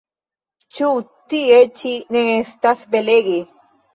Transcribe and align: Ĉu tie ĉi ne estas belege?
Ĉu 0.77 0.87
tie 1.33 1.59
ĉi 1.81 1.93
ne 2.17 2.23
estas 2.37 2.81
belege? 2.97 3.37